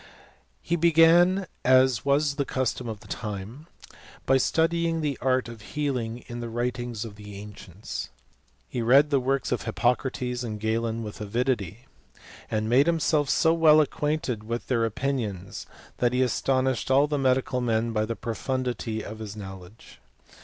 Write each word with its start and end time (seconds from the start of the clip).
He 0.63 0.75
began, 0.75 1.45
as 1.63 2.03
was 2.03 2.31
then. 2.33 2.37
the 2.37 2.45
custom 2.51 2.89
'of 2.89 3.01
the 3.01 3.07
time, 3.07 3.67
by 4.25 4.37
studying 4.37 5.01
the 5.01 5.15
art 5.21 5.47
of 5.47 5.59
liealing 5.59 6.25
in 6.27 6.39
the 6.39 6.47
'writ^. 6.47 6.79
ings 6.79 7.05
of 7.05 7.17
the 7.17 7.35
ancients. 7.39 8.09
He 8.67 8.81
read 8.81 9.11
the 9.11 9.19
works 9.19 9.51
of. 9.51 9.61
Hippo 9.61 9.93
crates 9.93 10.41
and 10.43 10.59
Galen 10.59 11.03
with 11.03 11.21
avidity; 11.21 11.85
and 12.49 12.67
made 12.67 12.87
himself 12.87 13.27
'A^ 13.29 13.55
well 13.55 13.79
acquainted 13.79 14.43
with 14.43 14.65
their 14.69 14.85
opinions, 14.85 15.67
that 15.97 16.13
he 16.13 16.21
astonishtft 16.21 16.89
all 16.89 17.05
the 17.05 17.19
medical 17.19 17.61
men 17.61 17.91
by 17.91 18.03
the 18.05 18.15
profundity 18.15 19.03
of 19.05 19.19
his 19.19 19.35
knoi^. 19.35 19.61
ledge. 19.61 19.99